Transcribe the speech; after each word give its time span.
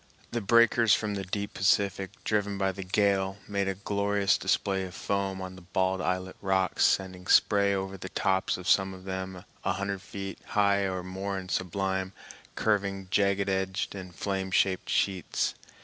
The 0.31 0.41
breakers 0.41 0.95
from 0.95 1.13
the 1.13 1.23
deep 1.23 1.53
Pacific, 1.53 2.09
driven 2.23 2.57
by 2.57 2.71
the 2.71 2.81
gale, 2.81 3.37
made 3.47 3.67
a 3.67 3.75
glorious 3.75 4.35
display 4.35 4.83
of 4.83 4.95
foam 4.95 5.43
on 5.43 5.55
the 5.55 5.61
bald 5.61 6.01
islet 6.01 6.35
rocks, 6.41 6.83
sending 6.85 7.27
spray 7.27 7.75
over 7.75 7.97
the 7.97 8.09
tops 8.09 8.57
of 8.57 8.67
some 8.67 8.95
of 8.95 9.03
them 9.03 9.45
a 9.63 9.73
hundred 9.73 10.01
feet 10.01 10.39
high 10.57 10.85
or 10.87 11.03
more 11.03 11.37
in 11.37 11.49
sublime, 11.49 12.13
curving, 12.55 13.09
jagged 13.11 13.47
edged 13.47 13.93
and 13.93 14.15
flame 14.15 14.49
shaped 14.49 14.89
sheets. 14.89 15.53